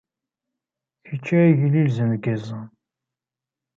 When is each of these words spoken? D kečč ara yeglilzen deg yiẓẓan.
D 0.99 1.03
kečč 1.07 1.27
ara 1.35 1.49
yeglilzen 1.49 2.09
deg 2.13 2.23
yiẓẓan. 2.27 2.67